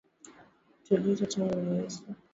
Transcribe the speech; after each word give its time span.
Kitulizo 0.83 1.25
changu 1.31 1.57
ni 1.61 1.77
Yesu. 1.77 2.03